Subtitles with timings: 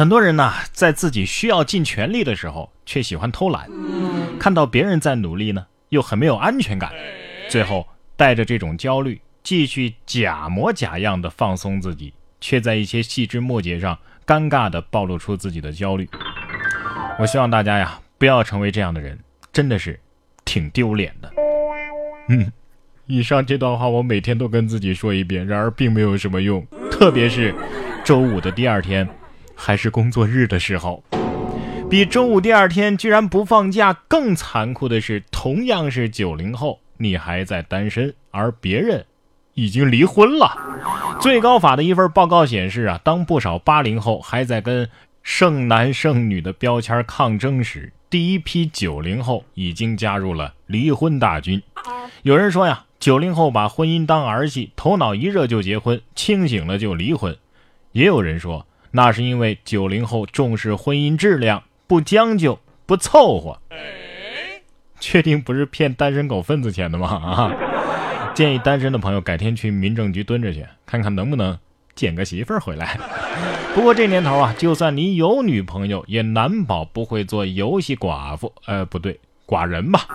[0.00, 3.66] 很多人呢，在自己需要尽全力的时候，却喜欢偷懒；
[4.38, 6.90] 看到别人在努力呢，又很没有安全感。
[7.50, 7.86] 最后
[8.16, 16.08] 带着这种焦虑，继续假模假样的放松自己，却在一些细枝末节上尴尬的暴露出自己的焦虑。
[17.18, 19.18] 我希望大家呀，不要成为这样的人，
[19.52, 20.00] 真的是
[20.46, 21.30] 挺丢脸的。
[22.30, 22.50] 嗯，
[23.04, 27.54] 以上这段话我每天都跟自己说一遍，然而并没有什么用，特别是
[28.02, 29.06] 周五的第二天。
[29.62, 31.04] 还是工作日的时候，
[31.90, 39.04] 比周五第二天居然不放假更残酷的是，同样是九零后，你还在单身，而别人
[39.52, 40.56] 已经离婚了。
[41.20, 44.88] 最高法的一份报告显示啊，当不少八零后还在跟
[45.22, 51.62] 剩男剩女的标签抗争时，第一批九零后已经加入了离婚大军。
[52.22, 57.36] 有人说呀，九零后把婚姻当儿戏，头脑一热就结婚，清醒了就离婚。
[57.92, 58.66] 也有人说。
[58.90, 63.58] 那是因为九零后重视婚姻质量，不将就，不凑合。
[64.98, 67.08] 确定不是骗单身狗份子钱的吗？
[67.08, 67.54] 啊！
[68.34, 71.58] 建议单身的朋友改天去民政局蹲着去，看看能不能
[71.94, 72.98] 捡个媳妇儿回来。
[73.74, 78.52] 不过这年头啊，就算你有女朋友，也难保不会做游戏寡妇。
[78.66, 79.18] 呃，不对。
[79.46, 80.06] 寡人吧，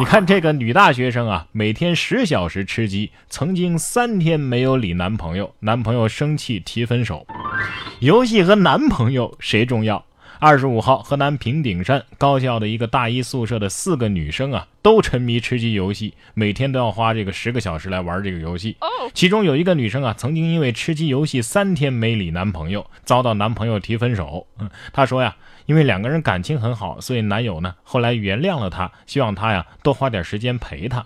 [0.00, 7.24] 你看这个女大学生啊，每天十小时吃鸡，曾经三天没有理男朋友，男朋友生气提分手。
[8.00, 10.06] 游戏和男朋友谁重要？
[10.38, 18.78] 二十五号，河南平顶山高校的一个大一宿舍的四个女生啊，都沉迷吃鸡游戏，每天都要花这个十个小时来玩这个游戏。
[19.12, 24.46] 其中有一个女生啊，曾经因为吃鸡游戏三天没理男朋友，遭到男朋友提分手。
[24.58, 31.04] 嗯，她说呀，因为两个人感情很好，所以男友呢后来原谅了她，希望她呀多花点时间陪她。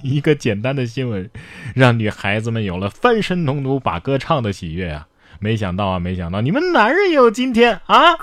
[0.00, 1.28] 一个简单的新闻，
[1.74, 5.08] 让女孩子们有了翻身农奴把歌唱的喜悦啊！
[5.44, 8.16] 没想到啊，没想到你们男人也有今天啊！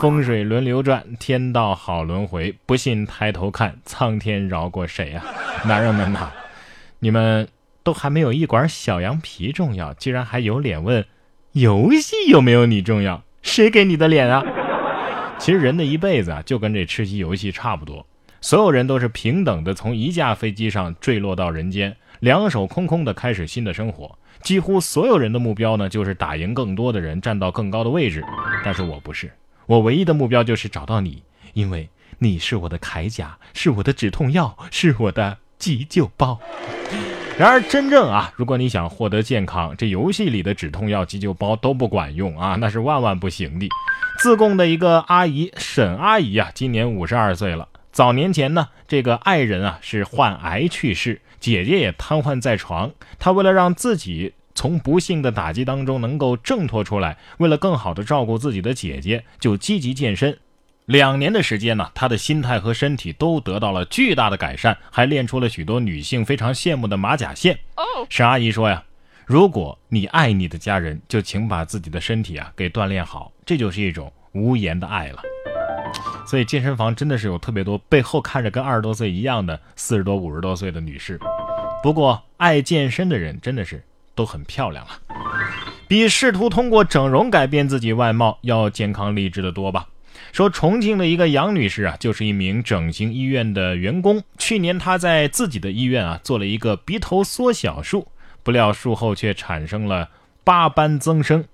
[0.00, 5.22] 风水轮流转，天道好轮回，不信抬头看，苍天饶过谁啊？
[5.66, 6.30] 男人们呐，
[7.00, 7.46] 你们
[7.82, 11.04] 都还没有一管小羊皮重要，居然还有脸问
[11.52, 13.22] 游戏有没有你重要？
[13.42, 14.42] 谁给你的脸啊？
[15.38, 18.06] 其实人的一辈子啊，就跟这吃鸡游戏差不多，
[18.40, 24.18] 所有人都是平等的，从一架飞机上坠落到人间，两手空空的开始新的生活。
[24.42, 28.22] 几乎所有人的目标呢，就是打赢更多的人，站到更高的位置。
[28.64, 29.32] 但是我不是，
[29.66, 31.22] 我唯一的目标就是找到你，
[31.54, 31.88] 因为
[32.18, 36.38] 你是我的铠甲，是我的止痛药，是我的急救包。
[37.38, 43.68] 然而，真正啊，如果你想获得健康，这游戏里的止痛药、急救包都不管用啊，那是万万不行的。
[44.18, 47.68] 自贡的一个阿姨沈阿姨啊，今年五十二岁了。
[47.92, 51.20] 早年前呢，这个爱人啊是患癌去世。
[51.38, 60.38] 姐姐也瘫痪在床，她为了让自己从不幸的打击当中能够挣脱出来，为了更好的照顾自己的姐姐，就积极健身。
[60.86, 67.58] 两年的时间呢，她的心态和身体都得到了巨大的改善，还练出了许多女性非常羡慕的马甲线。
[68.08, 68.84] 沈阿姨说呀
[69.26, 75.20] ：“如果你爱你的家人，就请把自己的身体啊给锻炼好，这就是一种无言的爱了。”
[76.26, 81.18] 所以健身房真的是有特别多背后看着跟二十多岁一样的四十多、五十多岁的女士。
[81.82, 83.82] 不过爱健身的人真的是
[84.14, 84.90] 都很漂亮了，
[85.86, 89.86] 比试图通过整容改变自己外貌要健康励志的多吧？
[90.32, 94.22] 说重庆的一个杨女士啊，就是一名整形医院的员工。
[94.36, 98.08] 去年她在自己的医院啊做了一个鼻头缩小术，
[98.42, 100.08] 不料术后却产生了
[100.42, 101.44] 八斑增生。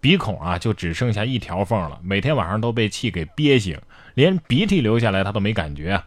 [0.00, 3.78] 鼻孔啊，就只剩下一条缝了，每天晚上都被气给憋醒，
[4.20, 6.04] 连鼻涕流下来他都没感觉啊。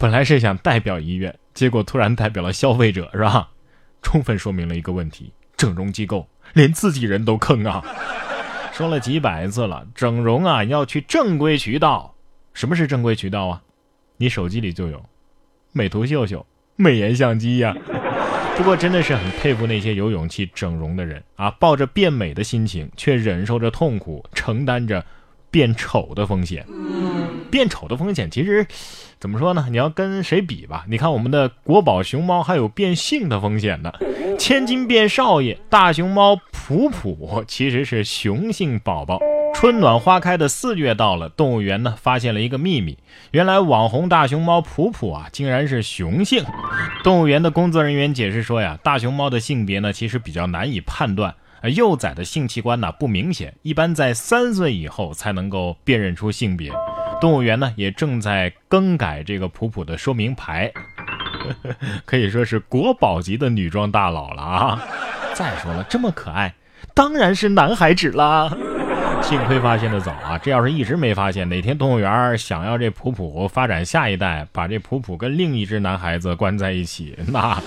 [0.00, 3.50] 本来是想代表医院，结果突然代表了消费者，是吧？
[4.00, 7.84] 充分说明了一个问题：整容机构连自己人都坑啊！
[8.72, 12.14] 说了几百次了，整容啊要去正规渠道。
[12.54, 13.60] 什么是正规渠道啊？
[14.16, 15.04] 你手机里就有
[15.72, 17.76] 美图秀秀、美颜相机呀。
[18.56, 25.04] 不过真的是很佩服那些有勇气整容的人啊，抱着变美的心情，却忍受着痛苦，承担着
[25.54, 26.66] 变丑的风险。
[27.48, 28.66] 变丑的风险其实
[29.20, 29.68] 怎么说呢？
[29.70, 30.84] 你要跟谁比吧？
[30.88, 33.92] 你看我们的国宝熊猫还有变性的风险呢。
[34.36, 39.20] 千金变少爷大熊猫普普其实是雄性宝宝。
[39.54, 42.98] 春暖花开的四月到了，动物园呢发现了一个秘密，
[43.30, 46.44] 原来网红大熊猫普普啊，竟然是雄性。
[47.04, 51.36] 动物园的工作人员解释说呀，大熊猫的性别呢其实比较难以判断，
[51.70, 56.72] 幼崽的性器官呢不明显，一般在三岁以后才能够辨认出性别。
[57.20, 60.70] 动物园呢也正在更改这个普普的说明牌，
[62.04, 64.82] 可以说是国宝级的女装大佬了啊！
[65.32, 66.54] 再说了，这么可爱。
[66.92, 68.54] 当然是男孩纸啦。
[69.22, 70.36] 幸亏发现的早啊！
[70.36, 77.58] 这要是一直没发现，哪天动物园想要这普普发展下一代，把这普普跟另一只男孩子关在一起，那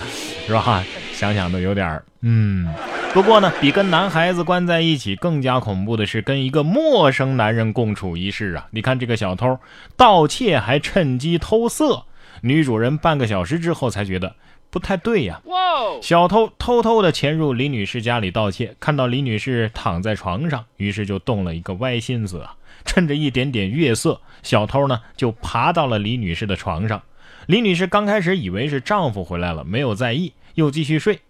[0.46, 0.84] 是吧？
[1.12, 2.72] 想想都有点嗯。
[3.14, 8.68] 不过呢，比跟男孩子关在一起更加恐怖的是跟一个陌生男人共处一室啊！
[8.70, 9.58] 你看这个小偷
[9.96, 12.04] 盗窃还趁机偷色，
[12.42, 14.36] 女主人半个小时之后才觉得。
[14.70, 15.40] 不太对呀！
[16.02, 22.54] 小偷偷偷的潜入李女士家里盗窃，看到李女士躺在床上，于是就动了一个歪心思啊！
[22.84, 27.00] 趁着一点点月色，小偷呢就爬到了李女士的床上。
[27.46, 31.20] 李女士刚开始以为是丈夫回来了，没有在意，又继续睡，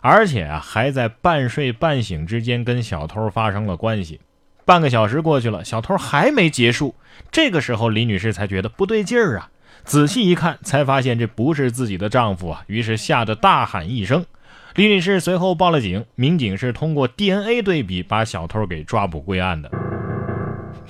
[0.00, 4.20] 而且啊还在半睡半醒之间跟小偷发生了关系。
[4.64, 6.94] 半个小时过去了，小偷还没结束，
[7.30, 9.50] 这个时候李女士才觉得不对劲儿啊！
[9.84, 12.64] 仔细一看，才发现这不是自己的丈夫啊！
[12.66, 14.26] 于是吓得大喊一声。
[14.74, 19.70] 李女士随后报了警，民警是通过 DNA 对比把小偷给抓捕归案的。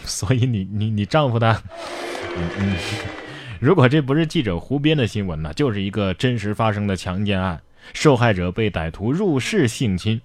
[0.04, 1.52] 所以你你你丈夫他，
[2.36, 2.76] 嗯嗯，
[3.60, 7.60] 如果这不是记者胡编的新闻呢，就是一个真实发生的强奸案，
[7.92, 10.20] 受害者被歹徒入室性侵。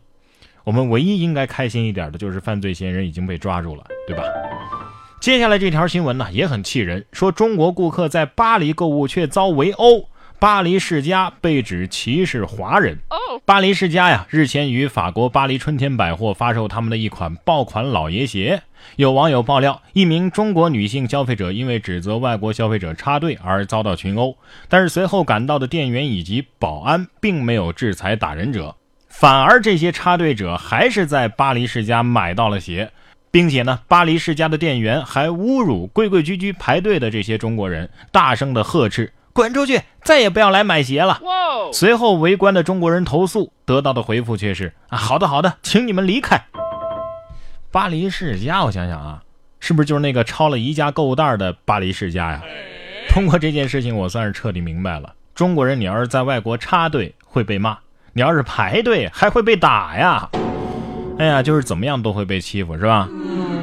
[0.64, 4.24] 我们唯一应该开心一点的就是犯罪嫌疑人已经被抓住了，对吧？
[5.20, 10.10] 接下来这条新闻呢也很气人，说中国顾客在巴黎购物却遭围殴，
[10.40, 13.00] 巴黎世家被指歧视华人。
[13.46, 18.64] 巴黎世家呀，日前与法国巴黎春天百货发售他们的一款爆款老爷鞋。
[18.96, 24.36] 有网友爆料，一名中国女性消费者因为指责外国消费者插队而遭到群殴，
[24.70, 28.76] 但是随后赶到的店员以及保安并没有制裁打人者，
[29.08, 32.92] 反而这些插队者还是在巴黎世家买到了鞋。
[33.34, 41.22] 并且呢，巴黎世家的店员还侮辱规规矩矩排队的这些中国人，大声的呵斥：“滚出去，再也不要来买鞋了！”
[41.72, 46.44] 随后围观的中国人投诉，得到的回复却是：“啊，好的好的，请你们离开。”
[47.72, 49.24] 巴黎世家，我想想啊，
[49.62, 52.44] 是不是就是那个抄了宜家购物袋的巴黎世家呀？
[53.08, 57.78] 通过这件事情，我算是彻底明白了：中国人，你要是在外国插队会被骂，
[58.12, 60.30] 你要是排队还会被打呀。
[61.18, 63.08] 哎呀，就是怎么样都会被欺负，是吧？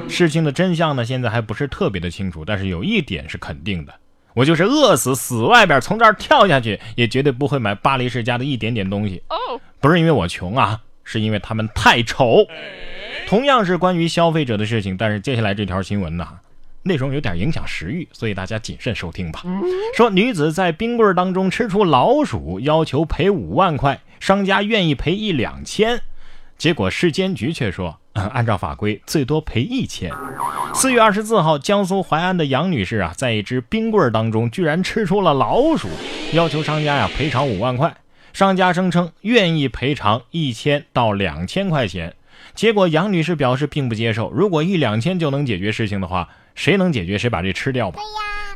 [0.08, 2.46] 事情的真相呢，现在还不是特别的清楚。
[2.46, 3.92] 但是有一点是肯定的，
[4.32, 9.22] 我就是饿死死外边，从这儿跳下去，也绝对不会买巴黎世家的一点点东西。
[9.28, 12.46] 哦，不是因为我穷啊，是因为他们太丑。
[13.28, 16.26] 同样是关于消费者的事情，但是接下来这条新闻呢，
[16.84, 19.42] 内容有点影响食欲，所以大家谨慎收听吧。
[19.94, 26.00] 说女子在冰棍当中吃出老鼠，要求赔五万块，商家愿意赔一两千。
[26.56, 30.10] 结果市监局却说，按照法规最多赔一千。
[30.72, 35.90] 四月二十四号，江苏淮安的杨女士啊，在一只冰棍当中居然吃出了老鼠，
[36.32, 37.94] 要求商家呀赔偿五万块。
[38.32, 42.14] 商家声称愿意赔偿一千到两千块钱。
[42.58, 48.00] 结果杨女士表示并不接受，如果一两千就能解决事情的话，谁能解决谁把这吃掉吧。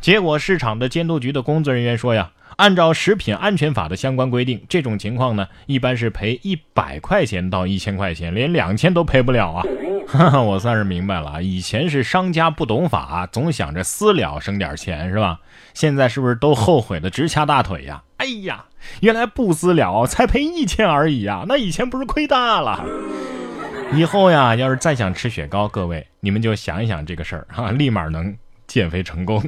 [0.01, 2.31] 结果市场的监督局的工作人员说呀。
[2.57, 9.63] 按照食品安全法的相关规定，这种情况呢，一般是赔一百块钱到一千块钱，连两千都赔不了啊！
[10.39, 15.39] 我算是明白了啊，以前是商家不懂法，总想着私了省点钱是吧？
[15.73, 18.03] 现在是不是都后悔的直掐大腿呀？
[18.17, 18.65] 哎呀，
[18.99, 21.45] 原来不私了才赔一千而已啊！
[21.47, 22.85] 那以前不是亏大了？
[23.95, 29.43] 以后呀，要是再想吃雪糕，各位你们就想一想这个事儿哈，立马能减肥成功。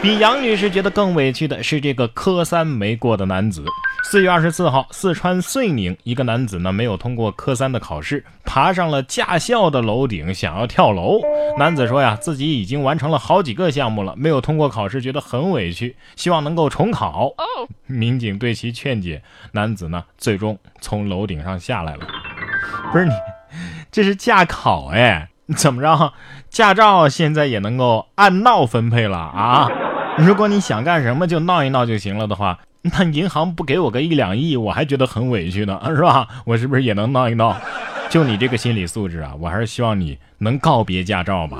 [0.00, 3.64] 比杨女士觉得更委屈的是，这个科三没过的男子。
[4.04, 11.20] 四月二十四号，四川遂宁一个男子呢，没有通过科三的考试，爬上了驾校的楼顶，想要跳楼。
[11.58, 17.34] 男子说呀，自己已经完成了好几个项目了，没有通过考试，觉得很委屈，希望能够重考。
[17.86, 19.20] 民警对其劝解，
[19.52, 22.06] 男子呢，最终从楼顶上下来了。
[22.92, 23.12] 不是你，
[23.90, 26.12] 这是驾考哎，怎么着？
[26.50, 29.68] 驾照现在也能够按闹分配了啊？
[30.18, 36.26] 如果你想干什么就闹一闹就行了的话，那银行不给我个一两亿，我还觉得很委屈呢，是吧？
[36.46, 37.56] 我是不是也能闹一闹？
[38.08, 41.58] 就你这个心理素质啊，我还是希望你能告别驾照吧。